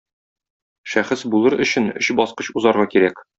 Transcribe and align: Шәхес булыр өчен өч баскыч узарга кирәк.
Шәхес 0.93 1.23
булыр 1.35 1.57
өчен 1.67 1.93
өч 2.01 2.11
баскыч 2.21 2.51
узарга 2.63 2.89
кирәк. 2.97 3.25